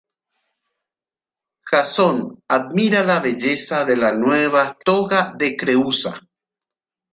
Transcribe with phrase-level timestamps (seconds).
[1.63, 6.19] Jasón admira la belleza de la nueva toga de Creúsa.